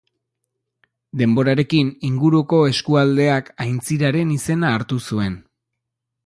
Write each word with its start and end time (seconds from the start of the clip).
Denborarekin, 1.21 1.91
inguruko 2.09 2.63
eskualdeak 2.71 3.53
aintziraren 3.67 4.33
izena 4.39 4.73
hartu 4.79 4.99
zuen. 5.05 5.39